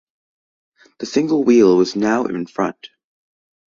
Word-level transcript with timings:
The 0.97 1.05
single 1.05 1.43
wheel 1.43 1.77
was 1.77 1.95
now 1.95 2.25
in 2.25 2.47
front. 2.47 2.89